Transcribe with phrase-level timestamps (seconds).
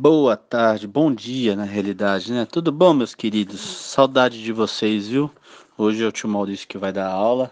[0.00, 2.46] Boa tarde, bom dia na realidade, né?
[2.46, 3.60] Tudo bom, meus queridos?
[3.60, 5.28] Saudade de vocês, viu?
[5.76, 7.50] Hoje é o tio Maurício que vai dar aula,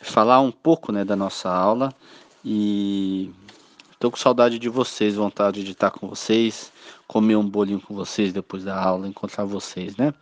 [0.00, 1.92] falar um pouco, né, da nossa aula
[2.42, 3.30] e
[3.98, 6.72] tô com saudade de vocês, vontade de estar com vocês,
[7.06, 10.14] comer um bolinho com vocês depois da aula, encontrar vocês, né?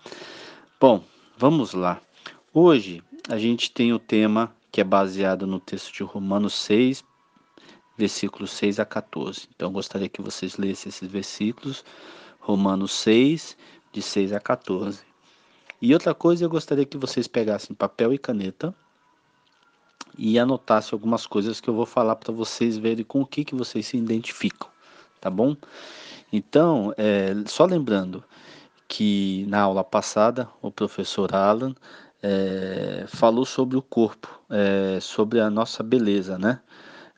[0.81, 1.05] Bom,
[1.39, 2.01] vamos lá.
[2.53, 7.05] Hoje a gente tem o tema que é baseado no texto de Romanos 6,
[7.97, 9.49] versículos 6 a 14.
[9.55, 11.85] Então, eu gostaria que vocês lessem esses versículos,
[12.41, 13.57] Romanos 6,
[13.93, 15.01] de 6 a 14.
[15.81, 18.75] E outra coisa, eu gostaria que vocês pegassem papel e caneta
[20.17, 23.55] e anotassem algumas coisas que eu vou falar para vocês verem com o que, que
[23.55, 24.69] vocês se identificam,
[25.21, 25.57] tá bom?
[26.33, 28.23] Então, é, só lembrando
[28.89, 31.75] que na aula passada o professor Alan
[32.23, 36.61] é, falou sobre o corpo, é, sobre a nossa beleza, né?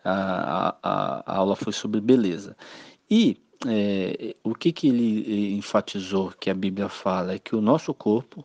[0.05, 2.57] A, a, a aula foi sobre beleza.
[3.11, 7.95] E é, o que, que ele enfatizou que a Bíblia fala é que o nosso
[7.95, 8.45] corpo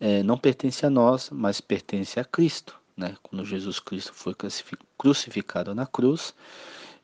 [0.00, 2.78] é, não pertence a nós, mas pertence a Cristo.
[2.96, 3.16] Né?
[3.22, 4.34] Quando Jesus Cristo foi
[4.96, 6.34] crucificado na cruz,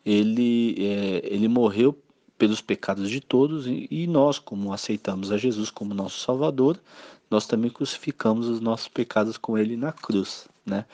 [0.04, 1.96] ele, é, ele morreu
[2.38, 6.80] pelos pecados de todos e, e nós, como aceitamos a Jesus como nosso Salvador,
[7.30, 10.48] nós também crucificamos os nossos pecados com ele na cruz.
[10.64, 10.84] Né?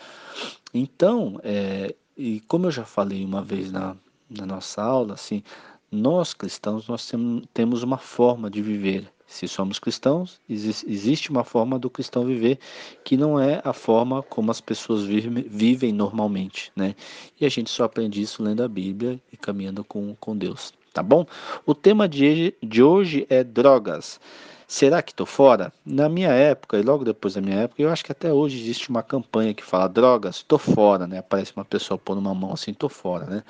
[0.74, 3.96] Então, é, e como eu já falei uma vez na,
[4.30, 5.42] na nossa aula, assim,
[5.90, 7.10] nós cristãos nós
[7.52, 9.10] temos uma forma de viver.
[9.26, 12.60] Se somos cristãos, existe uma forma do cristão viver
[13.02, 16.94] que não é a forma como as pessoas vivem normalmente, né?
[17.40, 21.02] E a gente só aprende isso lendo a Bíblia e caminhando com, com Deus, tá
[21.02, 21.26] bom?
[21.66, 24.20] O tema de, de hoje é drogas.
[24.68, 25.72] Será que estou fora?
[25.84, 28.90] Na minha época, e logo depois da minha época, eu acho que até hoje existe
[28.90, 31.18] uma campanha que fala drogas, estou fora, né?
[31.18, 33.44] Aparece uma pessoa pondo uma mão assim, estou fora, né?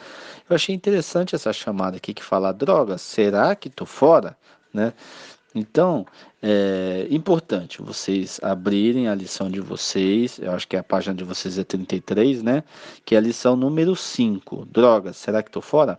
[0.48, 4.36] Eu achei interessante essa chamada aqui que fala drogas, será que estou fora?
[4.74, 4.92] Né?
[5.54, 6.04] Então,
[6.42, 11.58] é importante vocês abrirem a lição de vocês, eu acho que a página de vocês
[11.58, 12.62] é 33, né?
[13.06, 15.98] Que é a lição número 5, drogas, será que estou fora?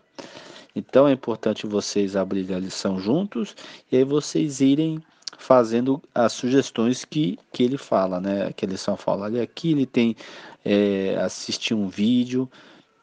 [0.77, 3.55] Então é importante vocês abrirem a lição juntos
[3.91, 5.01] e aí vocês irem
[5.39, 8.53] fazendo as sugestões que, que ele fala, né?
[8.53, 9.25] Que a lição fala.
[9.25, 10.15] Ali aqui ele tem
[10.63, 12.47] é, assistir um vídeo,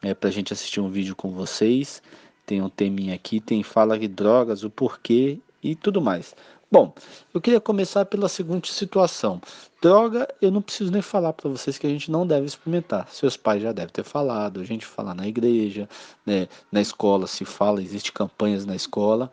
[0.01, 2.01] é, para a gente assistir um vídeo com vocês.
[2.45, 6.33] Tem um teminha aqui, tem fala de drogas, o porquê e tudo mais.
[6.71, 6.93] Bom,
[7.33, 9.39] eu queria começar pela seguinte situação.
[9.81, 13.07] Droga, eu não preciso nem falar para vocês que a gente não deve experimentar.
[13.11, 15.87] Seus pais já devem ter falado, a gente fala na igreja,
[16.25, 19.31] né, na escola se fala, existe campanhas na escola.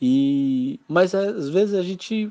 [0.00, 2.30] E mas às vezes a gente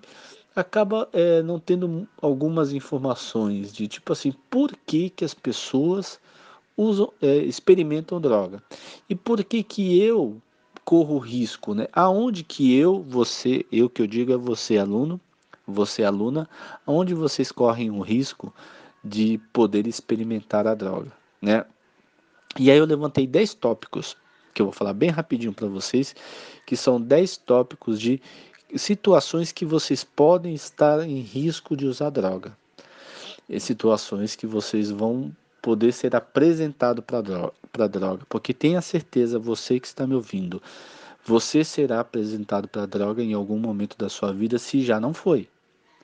[0.53, 6.19] acaba é, não tendo algumas informações de tipo assim, por que que as pessoas
[6.75, 8.61] usam, é, experimentam droga
[9.09, 10.41] e por que que eu
[10.91, 11.87] corro risco, né?
[11.93, 15.21] Aonde que eu, você, eu que eu digo é você aluno,
[15.65, 16.49] você aluna,
[16.85, 18.53] aonde vocês correm o risco
[19.01, 21.09] de poder experimentar a droga,
[21.41, 21.63] né?
[22.59, 24.17] E aí eu levantei 10 tópicos
[24.53, 26.13] que eu vou falar bem rapidinho para vocês,
[26.65, 28.21] que são 10 tópicos de
[28.75, 32.51] situações que vocês podem estar em risco de usar droga.
[33.47, 37.53] E situações que vocês vão poder ser apresentado para droga,
[37.89, 40.61] droga, porque tenha certeza, você que está me ouvindo,
[41.23, 45.47] você será apresentado para droga em algum momento da sua vida, se já não foi,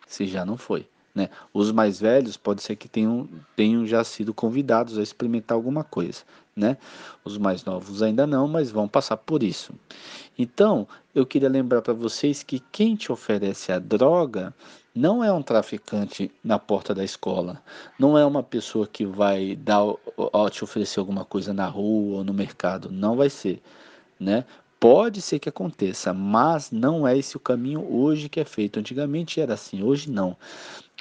[0.08, 0.88] se já não foi.
[1.14, 1.30] Né?
[1.52, 6.22] Os mais velhos pode ser que tenham, tenham já sido convidados a experimentar alguma coisa,
[6.56, 6.78] né?
[7.26, 9.74] Os mais novos ainda não, mas vão passar por isso.
[10.38, 14.54] Então, eu queria lembrar para vocês que quem te oferece a droga
[14.98, 17.62] não é um traficante na porta da escola,
[18.00, 19.84] não é uma pessoa que vai dar,
[20.18, 23.62] ó, te oferecer alguma coisa na rua ou no mercado, não vai ser,
[24.20, 24.44] né?
[24.80, 28.80] Pode ser que aconteça, mas não é esse o caminho hoje que é feito.
[28.80, 30.38] Antigamente era assim, hoje não.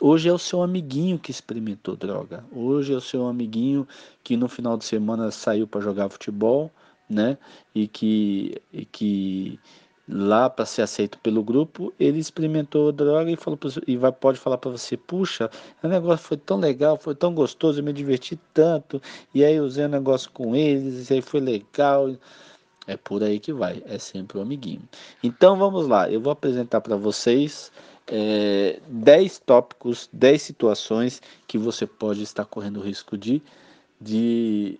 [0.00, 2.42] Hoje é o seu amiguinho que experimentou droga.
[2.50, 3.86] Hoje é o seu amiguinho
[4.24, 6.70] que no final de semana saiu para jogar futebol,
[7.08, 7.36] né?
[7.74, 9.60] E que, e que
[10.08, 14.58] lá para ser aceito pelo grupo, ele experimentou droga e falou e vai pode falar
[14.58, 15.50] para você, puxa,
[15.82, 19.02] o negócio foi tão legal, foi tão gostoso, eu me diverti tanto,
[19.34, 22.14] e aí usei o negócio com eles, e aí foi legal.
[22.88, 24.82] É por aí que vai, é sempre o um amiguinho.
[25.22, 27.72] Então vamos lá, eu vou apresentar para vocês
[28.06, 33.42] é, 10 tópicos, 10 situações que você pode estar correndo risco de,
[34.00, 34.78] de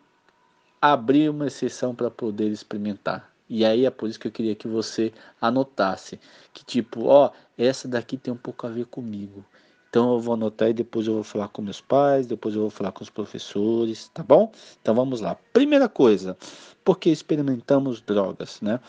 [0.81, 3.36] abrir uma exceção para poder experimentar.
[3.48, 6.19] E aí é por isso que eu queria que você anotasse
[6.52, 9.44] que tipo, ó, essa daqui tem um pouco a ver comigo.
[9.88, 12.70] Então eu vou anotar e depois eu vou falar com meus pais, depois eu vou
[12.70, 14.52] falar com os professores, tá bom?
[14.82, 15.37] Então vamos lá.
[15.52, 16.37] Primeira coisa,
[16.84, 18.81] porque experimentamos drogas, né?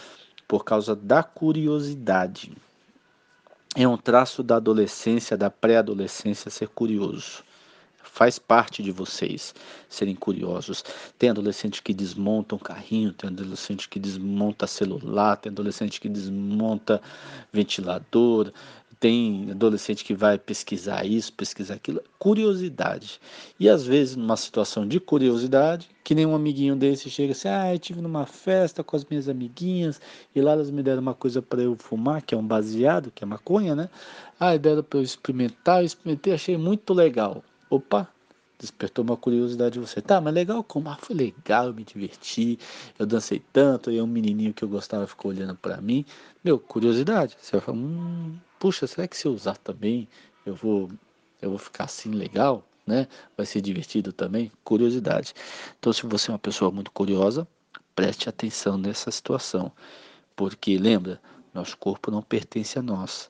[0.48, 2.56] por causa da curiosidade.
[3.76, 7.44] É um traço da adolescência, da pré-adolescência ser curioso
[8.12, 9.54] faz parte de vocês
[9.90, 10.84] serem curiosos.
[11.18, 17.02] Tem adolescente que desmonta um carrinho, tem adolescente que desmonta celular, tem adolescente que desmonta
[17.52, 18.52] ventilador,
[19.00, 23.20] tem adolescente que vai pesquisar isso, pesquisar aquilo, curiosidade.
[23.60, 27.74] E às vezes, numa situação de curiosidade, que nem um amiguinho desse chega assim: ah,
[27.74, 30.02] eu tive numa festa com as minhas amiguinhas
[30.34, 33.24] e lá elas me deram uma coisa para eu fumar, que é um baseado, que
[33.24, 33.90] é maconha, né?
[34.40, 37.44] Ah, deram para eu experimentar, eu experimentei, achei muito legal.
[37.70, 38.08] Opa,
[38.58, 40.02] despertou uma curiosidade de você.
[40.02, 40.90] Tá, mas legal como?
[40.90, 42.58] Ah, foi legal, eu me diverti,
[42.98, 46.06] eu dancei tanto, e um menininho que eu gostava ficou olhando para mim.
[46.44, 47.38] Meu, curiosidade.
[47.40, 50.08] Você vai falar, hum, puxa, será que se eu usar também,
[50.46, 50.90] eu vou,
[51.42, 53.08] eu vou ficar assim legal, né?
[53.36, 54.52] Vai ser divertido também?
[54.64, 55.34] Curiosidade.
[55.78, 57.48] Então, se você é uma pessoa muito curiosa,
[57.94, 59.72] preste atenção nessa situação.
[60.36, 61.20] Porque, lembra,
[61.54, 63.30] nosso corpo não pertence a nós.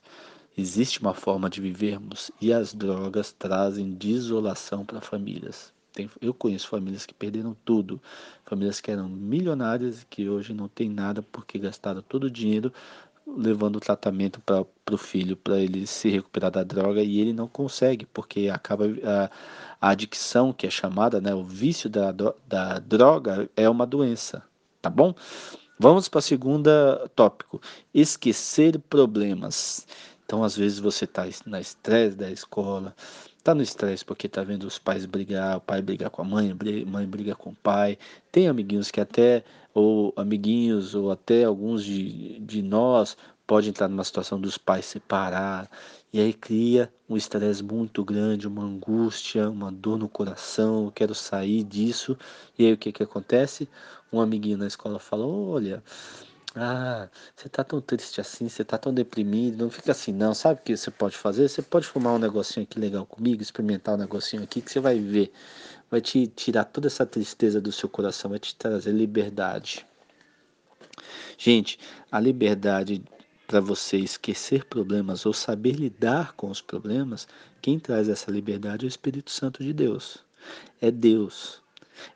[0.58, 5.72] Existe uma forma de vivermos e as drogas trazem desolação para famílias.
[5.94, 8.02] Tem, eu conheço famílias que perderam tudo,
[8.44, 12.74] famílias que eram milionárias e que hoje não tem nada porque gastaram todo o dinheiro
[13.28, 17.48] levando o tratamento para o filho para ele se recuperar da droga e ele não
[17.48, 19.30] consegue porque acaba a,
[19.80, 24.44] a adicção que é chamada, né, o vício da, da droga é uma doença,
[24.82, 25.14] tá bom?
[25.80, 26.70] Vamos para o segundo
[27.16, 27.62] tópico:
[27.94, 29.86] esquecer problemas.
[30.28, 32.94] Então, às vezes, você está na estresse da escola,
[33.38, 36.52] está no estresse porque está vendo os pais brigar, o pai brigar com a mãe,
[36.52, 37.98] a mãe briga com o pai.
[38.30, 43.16] Tem amiguinhos que até, ou amiguinhos, ou até alguns de, de nós,
[43.48, 45.72] pode entrar numa situação dos pais separar.
[46.12, 51.16] E aí cria um estresse muito grande, uma angústia, uma dor no coração, eu quero
[51.16, 52.18] sair disso.
[52.60, 53.70] E aí o que, que acontece?
[54.12, 55.82] Um amiguinho na escola fala, olha,
[56.60, 60.34] ah, você tá tão triste assim, você tá tão deprimido, não fica assim não.
[60.34, 61.48] Sabe o que você pode fazer?
[61.48, 65.00] Você pode fumar um negocinho aqui legal comigo, experimentar um negocinho aqui que você vai
[65.00, 65.32] ver.
[65.90, 69.86] Vai te tirar toda essa tristeza do seu coração, vai te trazer liberdade.
[71.38, 71.80] Gente,
[72.12, 73.04] a liberdade
[73.48, 77.28] para você esquecer problemas ou saber lidar com os problemas,
[77.62, 80.18] quem traz essa liberdade é o Espírito Santo de Deus.
[80.82, 81.62] É Deus,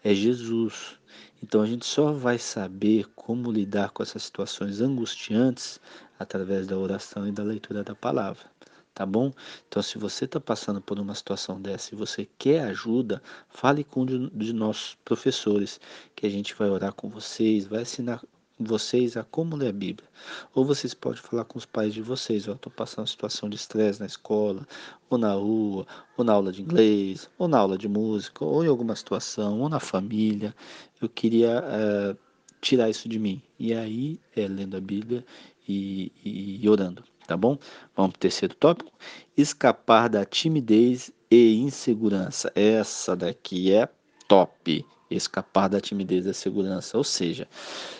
[0.03, 0.99] é Jesus.
[1.43, 5.79] Então a gente só vai saber como lidar com essas situações angustiantes
[6.19, 8.51] através da oração e da leitura da palavra.
[8.93, 9.31] Tá bom?
[9.67, 14.01] Então, se você está passando por uma situação dessa e você quer ajuda, fale com
[14.01, 15.79] um de nossos professores,
[16.13, 18.21] que a gente vai orar com vocês, vai ensinar
[18.69, 20.07] vocês a como ler a Bíblia.
[20.53, 23.55] Ou vocês podem falar com os pais de vocês, eu estou passando uma situação de
[23.55, 24.67] estresse na escola,
[25.09, 25.85] ou na rua,
[26.17, 29.69] ou na aula de inglês, ou na aula de música, ou em alguma situação, ou
[29.69, 30.55] na família.
[31.01, 32.17] Eu queria uh,
[32.61, 33.41] tirar isso de mim.
[33.59, 35.25] E aí é lendo a Bíblia
[35.67, 37.57] e, e, e orando, tá bom?
[37.95, 38.91] Vamos para o terceiro tópico.
[39.35, 42.51] Escapar da timidez e insegurança.
[42.55, 43.89] Essa daqui é
[44.27, 44.85] top
[45.15, 46.97] escapar da timidez da segurança.
[46.97, 47.47] Ou seja,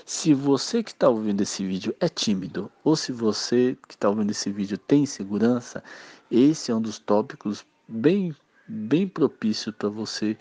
[0.06, 4.32] se você que está ouvindo esse vídeo é tímido, ou se você que está ouvindo
[4.32, 5.84] esse vídeo tem insegurança,
[6.30, 8.36] esse é um dos tópicos bem,
[8.68, 10.38] bem propício para você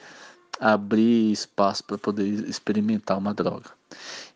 [0.60, 3.70] abrir espaço para poder experimentar uma droga.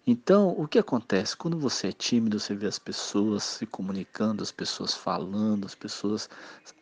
[0.07, 1.37] Então, o que acontece?
[1.37, 6.29] Quando você é tímido, você vê as pessoas se comunicando, as pessoas falando, as pessoas,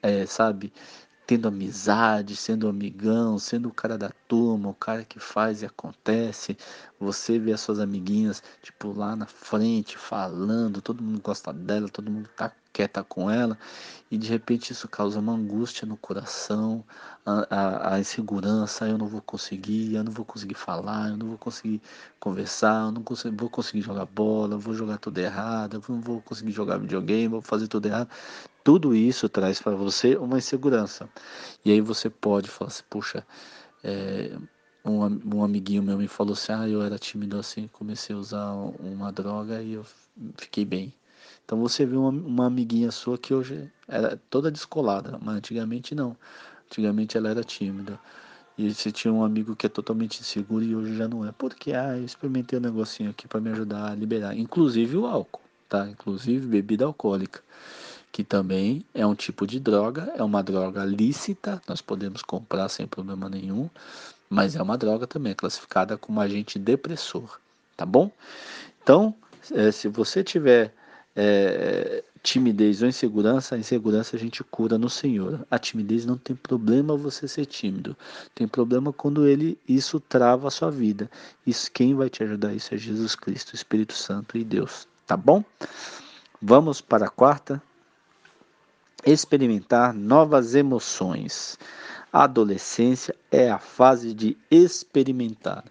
[0.02, 0.72] é, sabe,
[1.26, 6.56] tendo amizade, sendo amigão, sendo o cara da turma, o cara que faz e acontece.
[6.98, 12.10] Você vê as suas amiguinhas, tipo, lá na frente, falando, todo mundo gosta dela, todo
[12.10, 12.52] mundo tá,
[12.92, 13.58] tá com ela,
[14.10, 16.84] e de repente isso causa uma angústia no coração,
[17.24, 21.28] a, a, a, insegurança, eu não vou conseguir, eu não vou conseguir falar, eu não
[21.28, 21.80] vou conseguir
[22.20, 26.20] conversar, eu não consigo, vou conseguir jogar bola, vou jogar tudo errado, eu não vou
[26.22, 28.08] conseguir jogar videogame, vou fazer tudo errado.
[28.64, 31.08] Tudo isso traz para você uma insegurança.
[31.64, 33.26] E aí você pode falar assim, puxa,
[33.82, 34.36] é,
[34.84, 38.52] um, um amiguinho meu me falou assim, ah, eu era tímido assim, comecei a usar
[38.52, 39.84] uma droga e eu
[40.36, 40.94] fiquei bem.
[41.44, 46.16] Então você vê uma, uma amiguinha sua que hoje era toda descolada, mas antigamente não.
[46.66, 47.98] Antigamente ela era tímida.
[48.56, 51.32] E você tinha um amigo que é totalmente inseguro e hoje já não é.
[51.32, 54.36] Porque, ah, eu experimentei um negocinho aqui para me ajudar a liberar.
[54.36, 55.88] Inclusive o álcool, tá?
[55.88, 57.42] Inclusive bebida alcoólica
[58.12, 62.86] que também é um tipo de droga, é uma droga lícita, nós podemos comprar sem
[62.86, 63.68] problema nenhum,
[64.28, 67.38] mas é uma droga também, é classificada como agente depressor,
[67.76, 68.10] tá bom?
[68.82, 69.14] Então,
[69.50, 70.74] é, se você tiver
[71.16, 75.44] é, timidez ou insegurança, a insegurança a gente cura no Senhor.
[75.50, 77.96] A timidez não tem problema você ser tímido.
[78.34, 81.10] Tem problema quando ele isso trava a sua vida.
[81.46, 85.44] Isso quem vai te ajudar isso é Jesus Cristo, Espírito Santo e Deus tá bom?
[86.40, 87.62] Vamos para a quarta.
[89.04, 91.58] Experimentar novas emoções.
[92.12, 95.64] A adolescência é a fase de experimentar.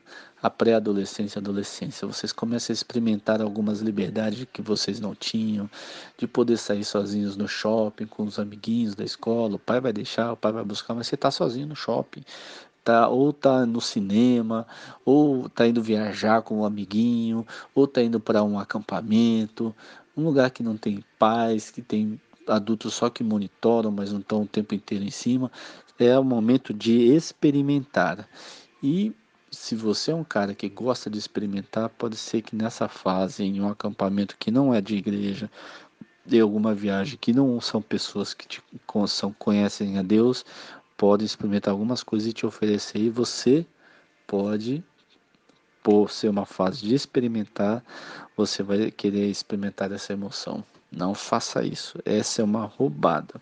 [0.44, 5.70] A pré-adolescência e adolescência, vocês começam a experimentar algumas liberdades que vocês não tinham,
[6.18, 9.56] de poder sair sozinhos no shopping com os amiguinhos da escola.
[9.56, 12.24] O pai vai deixar, o pai vai buscar, mas você está sozinho no shopping
[12.84, 14.66] tá ou tá no cinema,
[15.06, 17.46] ou tá indo viajar com um amiguinho,
[17.76, 19.74] ou tá indo para um acampamento,
[20.18, 24.43] um lugar que não tem paz, que tem adultos só que monitoram, mas não estão
[24.43, 25.51] o tempo inteiro em cima.
[26.00, 28.27] É o momento de experimentar.
[28.81, 29.13] E
[29.51, 33.60] se você é um cara que gosta de experimentar, pode ser que nessa fase, em
[33.62, 35.51] um acampamento que não é de igreja,
[36.25, 38.63] de alguma viagem que não são pessoas que te,
[39.07, 40.45] são, conhecem a Deus,
[40.95, 43.65] podem experimentar algumas coisas e te oferecer, e você
[44.25, 44.83] pode,
[45.83, 47.83] por ser uma fase de experimentar,
[48.38, 50.63] você vai querer experimentar essa emoção.
[50.91, 53.41] Não faça isso, essa é uma roubada.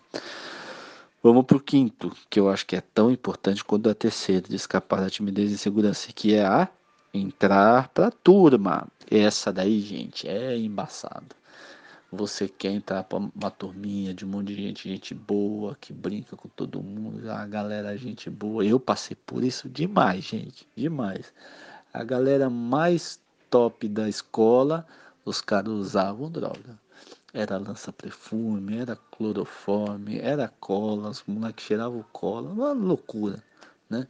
[1.22, 4.56] Vamos para o quinto, que eu acho que é tão importante quanto a terceira, de
[4.56, 6.68] escapar da timidez e insegurança, que é a
[7.12, 8.86] entrar para a turma.
[9.10, 11.34] Essa daí, gente, é embaçado.
[12.12, 16.36] Você quer entrar para uma turminha de um monte de gente, gente boa, que brinca
[16.36, 18.64] com todo mundo, a galera gente boa.
[18.64, 21.32] Eu passei por isso demais, gente, demais.
[21.92, 24.86] A galera mais top da escola,
[25.24, 26.78] os caras usavam droga.
[27.32, 33.42] Era lança-perfume, era cloroforme, era cola, os moleques cheiravam cola, uma loucura,
[33.88, 34.06] né?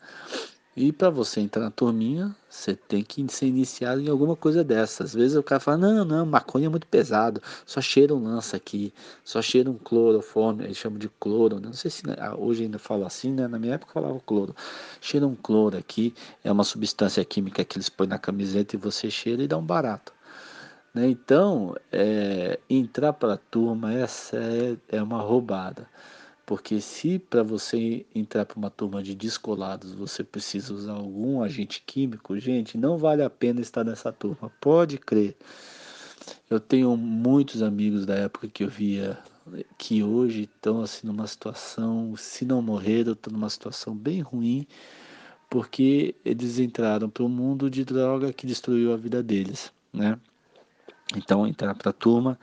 [0.76, 5.08] E para você entrar na turminha, você tem que ser iniciado em alguma coisa dessas.
[5.08, 8.56] Às vezes o cara fala: não, não, maconha é muito pesado, só cheira um lança
[8.56, 11.56] aqui, só cheira um cloroforme, eles chamam de cloro.
[11.56, 11.66] Né?
[11.66, 13.48] Não sei se né, ah, hoje ainda fala assim, né?
[13.48, 14.54] Na minha época falava cloro.
[15.00, 19.10] Cheira um cloro aqui, é uma substância química que eles põem na camiseta e você
[19.10, 20.12] cheira e dá um barato.
[20.94, 21.08] Né?
[21.08, 25.88] Então, é, entrar para a turma essa é, é uma roubada.
[26.44, 31.80] Porque se para você entrar para uma turma de descolados você precisa usar algum agente
[31.86, 34.50] químico, gente, não vale a pena estar nessa turma.
[34.60, 35.36] Pode crer.
[36.50, 39.16] Eu tenho muitos amigos da época que eu via
[39.78, 44.66] que hoje estão assim numa situação, se não morreram, estão numa situação bem ruim,
[45.48, 50.18] porque eles entraram para o mundo de droga que destruiu a vida deles, né?
[51.16, 52.38] Então entrar para a turma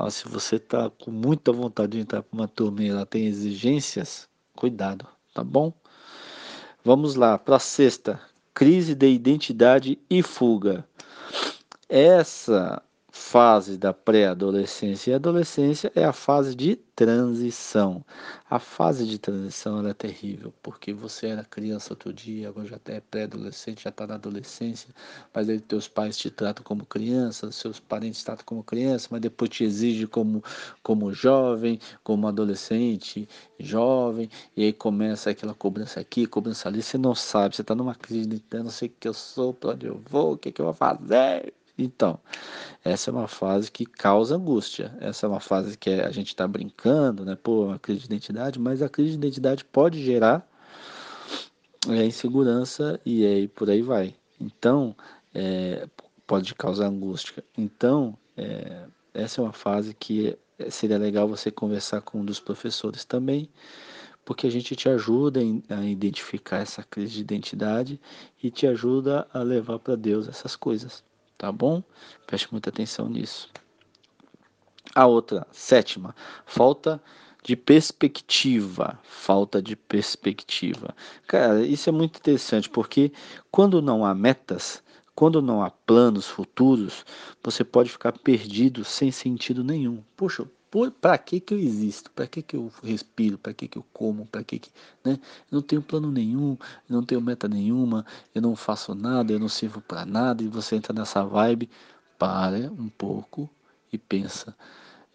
[0.00, 3.26] Ó, se você está com muita vontade de entrar para uma turma e ela tem
[3.26, 5.72] exigências, cuidado, tá bom?
[6.84, 8.20] Vamos lá, para a sexta,
[8.54, 10.86] crise de identidade e fuga.
[11.88, 12.80] Essa
[13.18, 18.04] fase da pré-adolescência e adolescência é a fase de transição.
[18.48, 23.00] A fase de transição é terrível, porque você era criança outro dia, agora já é
[23.00, 24.88] pré-adolescente, já está na adolescência,
[25.34, 29.50] mas aí teus pais te tratam como criança, seus parentes tratam como criança, mas depois
[29.50, 30.42] te exige como,
[30.82, 37.14] como jovem, como adolescente, jovem, e aí começa aquela cobrança aqui, cobrança ali, você não
[37.14, 40.32] sabe, você está numa crise não sei o que eu sou, para onde eu vou,
[40.34, 42.18] o que, que eu vou fazer, então,
[42.84, 44.92] essa é uma fase que causa angústia.
[45.00, 47.38] Essa é uma fase que a gente está brincando, né?
[47.40, 50.44] Pô, uma crise de identidade, mas a crise de identidade pode gerar
[51.88, 54.16] é, insegurança e aí por aí vai.
[54.40, 54.96] Então,
[55.32, 55.86] é,
[56.26, 57.44] pode causar angústia.
[57.56, 60.36] Então, é, essa é uma fase que
[60.70, 63.48] seria legal você conversar com um dos professores também,
[64.24, 68.00] porque a gente te ajuda a identificar essa crise de identidade
[68.42, 71.04] e te ajuda a levar para Deus essas coisas
[71.38, 71.82] tá bom?
[72.26, 73.48] Preste muita atenção nisso.
[74.94, 76.14] A outra, sétima,
[76.44, 77.00] falta
[77.44, 80.94] de perspectiva, falta de perspectiva.
[81.26, 83.12] Cara, isso é muito interessante porque
[83.50, 84.82] quando não há metas,
[85.14, 87.04] quando não há planos futuros,
[87.42, 90.02] você pode ficar perdido sem sentido nenhum.
[90.16, 90.46] Poxa,
[91.00, 92.10] para que que eu existo?
[92.10, 93.38] Para que que eu respiro?
[93.38, 94.26] Para que que eu como?
[94.26, 94.70] Para que que,
[95.04, 95.18] né?
[95.50, 96.56] Eu não tenho plano nenhum,
[96.88, 100.48] eu não tenho meta nenhuma, eu não faço nada, eu não sirvo para nada e
[100.48, 101.70] você entra nessa vibe,
[102.18, 103.48] para um pouco
[103.92, 104.54] e pensa,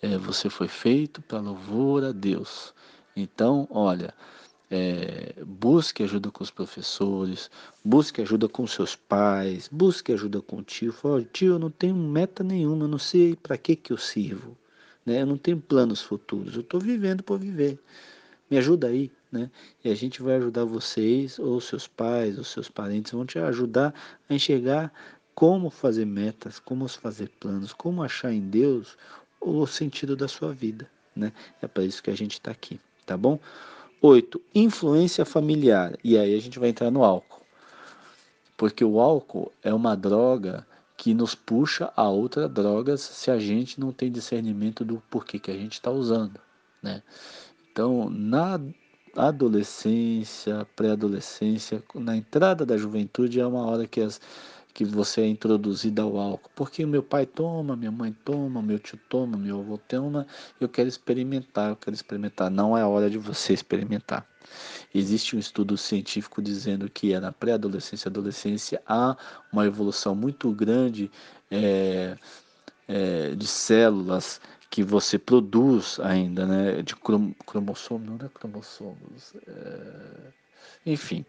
[0.01, 2.73] é, você foi feito para louvor a Deus.
[3.15, 4.13] Então, olha,
[4.71, 7.51] é, busque ajuda com os professores,
[7.83, 10.91] busque ajuda com seus pais, busque ajuda com o tio.
[10.93, 14.57] Fala, tio, eu não tenho meta nenhuma, eu não sei para que que eu sirvo.
[15.05, 15.21] Né?
[15.21, 17.79] Eu não tenho planos futuros, eu estou vivendo por viver.
[18.49, 19.49] Me ajuda aí, né?
[19.83, 23.93] E a gente vai ajudar vocês, ou seus pais, ou seus parentes, vão te ajudar
[24.29, 24.93] a enxergar
[25.33, 28.97] como fazer metas, como fazer planos, como achar em Deus
[29.41, 31.33] o sentido da sua vida, né?
[31.61, 33.39] É para isso que a gente está aqui, tá bom?
[34.01, 35.97] Oito, influência familiar.
[36.03, 37.41] E aí a gente vai entrar no álcool.
[38.57, 40.67] Porque o álcool é uma droga
[41.03, 45.51] que nos puxa a outras drogas se a gente não tem discernimento do porquê que
[45.51, 46.39] a gente está usando,
[46.81, 47.03] né?
[47.69, 48.57] Então, na
[49.13, 54.21] adolescência, pré-adolescência, na entrada da juventude é uma hora que as
[54.73, 56.49] que você é introduzido ao álcool.
[56.55, 60.25] Porque meu pai toma, minha mãe toma, meu tio toma, meu avô toma,
[60.59, 62.49] eu quero experimentar, eu quero experimentar.
[62.49, 64.25] Não é hora de você experimentar.
[64.93, 69.17] Existe um estudo científico dizendo que é na pré-adolescência e adolescência há
[69.51, 71.09] uma evolução muito grande
[71.49, 72.17] é,
[72.87, 80.31] é, de células que você produz ainda, né, de crom cromossomo, não é cromossomos, é...
[80.83, 81.23] enfim,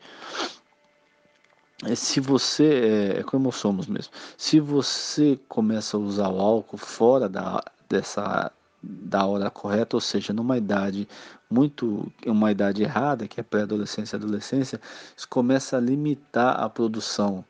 [1.94, 7.28] se você é, é como somos mesmo, se você começa a usar o álcool fora
[7.28, 8.50] da, dessa
[8.84, 11.08] da hora correta, ou seja, numa idade
[11.50, 14.80] muito, uma idade errada, que é pré-adolescência e adolescência,
[15.16, 17.44] isso começa a limitar a produção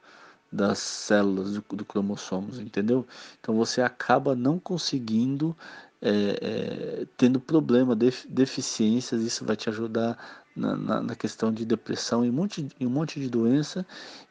[0.53, 3.05] das células do, do cromossomos, entendeu?
[3.41, 5.57] Então você acaba não conseguindo,
[6.01, 10.17] é, é, tendo problema, def, deficiências, isso vai te ajudar
[10.55, 13.85] na, na, na, questão de depressão e um, monte, um monte de doença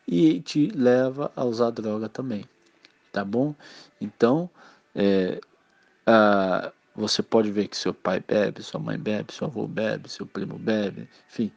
[0.07, 2.45] e te leva a usar droga também,
[3.11, 3.53] tá bom?
[3.99, 4.49] Então,
[4.95, 5.41] é,
[6.05, 10.25] a, você pode ver que seu pai bebe, sua mãe bebe, seu avô bebe, seu
[10.25, 11.51] primo bebe, enfim,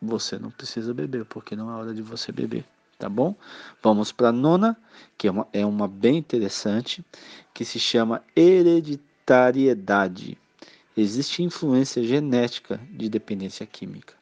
[0.00, 2.64] você não precisa beber, porque não é hora de você beber,
[2.98, 3.34] tá bom?
[3.82, 4.76] Vamos para a nona,
[5.16, 7.04] que é uma, é uma bem interessante,
[7.52, 10.38] que se chama hereditariedade
[10.96, 14.14] existe influência genética de dependência química.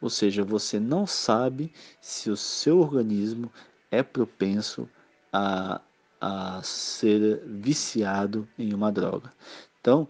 [0.00, 3.50] Ou seja, você não sabe se o seu organismo
[3.90, 4.88] é propenso
[5.32, 5.80] a,
[6.20, 9.32] a ser viciado em uma droga.
[9.86, 10.08] Então,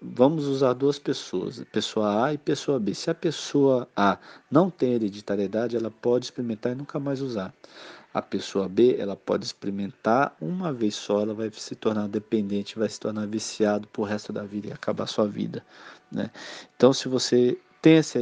[0.00, 2.94] vamos usar duas pessoas, pessoa A e pessoa B.
[2.94, 4.16] Se a pessoa A
[4.50, 7.52] não tem hereditariedade, ela pode experimentar e nunca mais usar.
[8.14, 12.88] A pessoa B, ela pode experimentar uma vez só, ela vai se tornar dependente, vai
[12.88, 15.62] se tornar viciado por resto da vida e acabar sua vida,
[16.10, 16.30] né?
[16.74, 18.18] Então, se você tem essa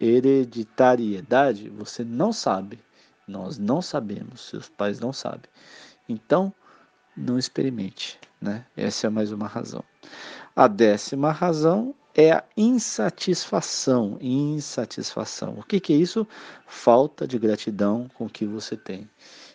[0.00, 2.78] hereditariedade, você não sabe.
[3.26, 5.50] Nós não sabemos, seus pais não sabem.
[6.08, 6.54] Então,
[7.16, 8.64] não experimente, né?
[8.76, 9.82] Essa é mais uma razão.
[10.54, 14.18] A décima razão é a insatisfação.
[14.20, 15.54] Insatisfação.
[15.58, 16.26] O que, que é isso?
[16.66, 19.08] Falta de gratidão com o que você tem.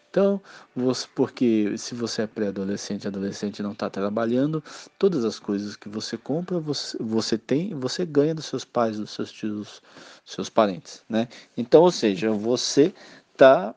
[0.09, 0.39] Então,
[0.75, 4.63] você, porque se você é pré-adolescente, adolescente não está trabalhando,
[4.99, 9.09] todas as coisas que você compra, você, você tem, você ganha dos seus pais, dos
[9.09, 9.81] seus tios,
[10.23, 11.27] seus parentes, né?
[11.57, 12.93] Então, ou seja, você
[13.31, 13.73] está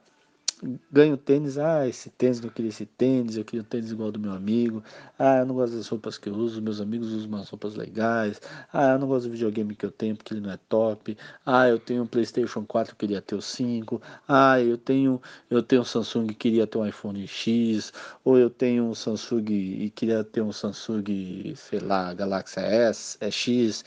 [0.90, 4.18] ganho tênis, ah, esse tênis, não queria esse tênis, eu queria um tênis igual do
[4.18, 4.82] meu amigo,
[5.18, 8.40] ah, eu não gosto das roupas que eu uso, meus amigos usam umas roupas legais,
[8.72, 11.68] ah, eu não gosto do videogame que eu tenho porque ele não é top, ah,
[11.68, 15.84] eu tenho um Playstation 4, queria ter o 5, ah, eu tenho, eu tenho um
[15.84, 17.92] Samsung queria ter um iPhone X,
[18.24, 23.30] ou eu tenho um Samsung e queria ter um Samsung, sei lá, Galaxy S, é
[23.30, 23.84] X,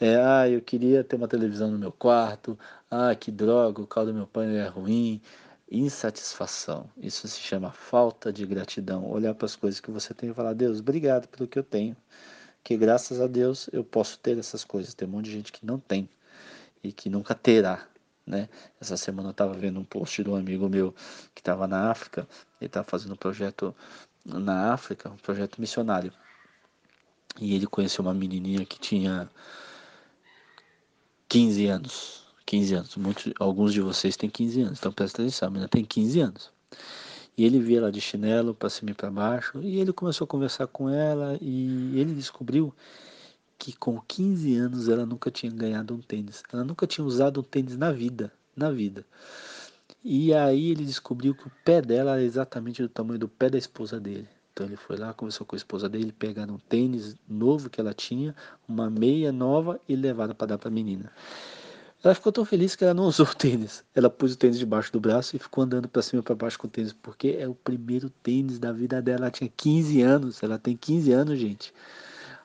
[0.00, 2.58] é, ah, eu queria ter uma televisão no meu quarto,
[2.90, 5.20] ah, que droga, o carro do meu pai é ruim,
[5.72, 6.90] insatisfação.
[6.98, 9.10] Isso se chama falta de gratidão.
[9.10, 11.96] Olhar para as coisas que você tem e falar: Deus, obrigado pelo que eu tenho.
[12.62, 14.94] Que graças a Deus eu posso ter essas coisas.
[14.94, 16.08] Tem um monte de gente que não tem
[16.84, 17.88] e que nunca terá.
[18.24, 18.48] Né?
[18.80, 20.94] Essa semana eu estava vendo um post de um amigo meu
[21.34, 22.28] que estava na África.
[22.60, 23.74] Ele estava fazendo um projeto
[24.24, 26.12] na África, um projeto missionário.
[27.40, 29.28] E ele conheceu uma menininha que tinha
[31.28, 32.21] 15 anos
[32.52, 32.96] 15 anos.
[32.96, 36.52] Muitos, alguns de vocês têm 15 anos, então presta atenção, a menina tem 15 anos.
[37.34, 40.28] E ele via ela de chinelo para cima e para baixo, e ele começou a
[40.28, 42.74] conversar com ela, e ele descobriu
[43.58, 46.42] que com 15 anos ela nunca tinha ganhado um tênis.
[46.52, 49.06] Ela nunca tinha usado um tênis na vida, na vida.
[50.04, 53.56] E aí ele descobriu que o pé dela era exatamente do tamanho do pé da
[53.56, 54.28] esposa dele.
[54.52, 57.94] Então ele foi lá, conversou com a esposa dele, pegaram um tênis novo que ela
[57.94, 58.36] tinha,
[58.68, 61.10] uma meia nova e levaram para dar para a menina.
[62.04, 63.84] Ela ficou tão feliz que ela não usou o tênis.
[63.94, 66.58] Ela pôs o tênis debaixo do braço e ficou andando para cima e para baixo
[66.58, 69.22] com o tênis, porque é o primeiro tênis da vida dela.
[69.22, 71.72] Ela tinha 15 anos, ela tem 15 anos, gente.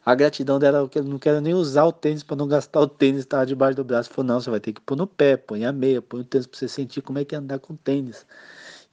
[0.05, 3.21] A gratidão dela, eu não quero nem usar o tênis para não gastar o tênis,
[3.21, 4.09] estava debaixo do braço.
[4.09, 6.47] Falou, não, você vai ter que pôr no pé, põe a meia, põe o tênis
[6.47, 8.25] para você sentir como é que é andar com tênis.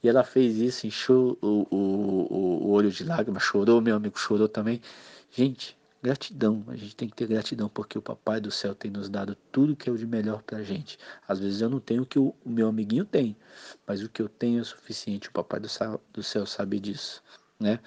[0.03, 4.49] E ela fez isso, encheu o, o, o olho de lágrimas, chorou, meu amigo chorou
[4.49, 4.81] também.
[5.31, 9.09] Gente, Gratidão, a gente tem que ter gratidão porque o Papai do Céu tem nos
[9.09, 10.99] dado tudo que é o de melhor para a gente.
[11.27, 13.35] Às vezes eu não tenho o que o, meu amiguinho tem,
[13.87, 15.29] mas o que eu tenho é suficiente.
[15.29, 17.23] O Papai do Céu, do céu sabe disso,
[17.59, 17.79] né?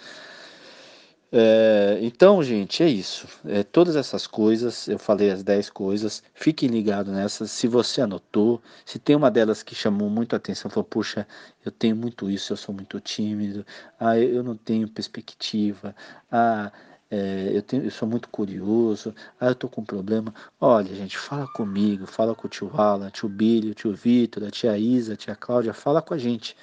[1.31, 3.29] É, então, gente, é isso.
[3.45, 7.53] É, todas essas coisas, eu falei as 10 coisas, fiquem ligados nessas.
[7.53, 11.25] Se você anotou, se tem uma delas que chamou muito a atenção, falou, puxa,
[11.65, 13.65] eu tenho muito isso, eu sou muito tímido,
[14.01, 15.95] ah, eu não tenho perspectiva,
[16.33, 16.73] ah,
[17.11, 20.33] é, eu, tenho, eu sou muito curioso, ah, eu tô com um problema.
[20.61, 24.51] Olha, gente, fala comigo, fala com o tio Alan, tio Billy, o tio Vitor, a
[24.51, 26.57] tia Isa, a tia Cláudia, fala com a gente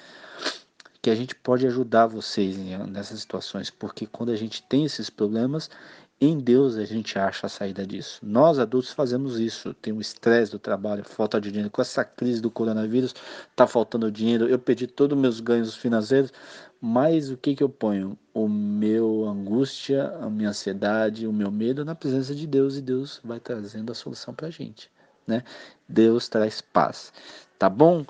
[1.02, 2.56] que a gente pode ajudar vocês
[2.88, 5.70] nessas situações, porque quando a gente tem esses problemas,
[6.18, 8.20] em Deus a gente acha a saída disso.
[8.22, 9.74] Nós adultos fazemos isso.
[9.74, 11.70] Tem o estresse do trabalho, falta de dinheiro.
[11.70, 13.14] Com essa crise do coronavírus,
[13.54, 14.48] tá faltando dinheiro.
[14.48, 16.32] Eu perdi todos os meus ganhos financeiros.
[16.80, 18.18] Mas o que, que eu ponho?
[18.32, 23.20] O meu angústia, a minha ansiedade, o meu medo na presença de Deus e Deus
[23.22, 24.90] vai trazendo a solução para a gente.
[25.26, 25.42] Né?
[25.88, 27.12] Deus traz paz.
[27.58, 28.04] Tá bom?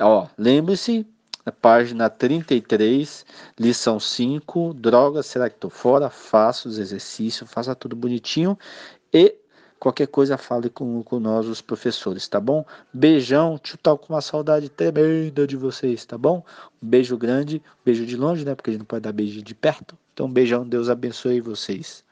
[0.00, 1.06] Ó, lembre-se,
[1.44, 3.26] na página 33,
[3.58, 6.08] lição 5, drogas, será que estou fora?
[6.08, 8.56] Faça os exercícios, faça tudo bonitinho
[9.12, 9.34] e
[9.78, 12.64] qualquer coisa fale com, com nós, os professores, tá bom?
[12.94, 16.44] Beijão, tio tal com uma saudade tremenda de vocês, tá bom?
[16.80, 18.54] Um beijo grande, beijo de longe, né?
[18.54, 19.98] Porque a gente não pode dar beijo de perto.
[20.14, 22.04] Então, beijão, Deus abençoe vocês.